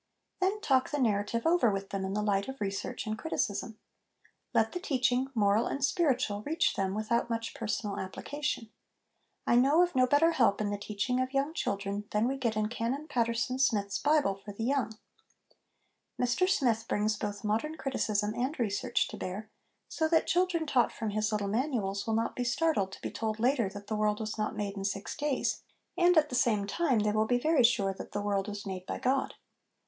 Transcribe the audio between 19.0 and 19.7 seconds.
to bear,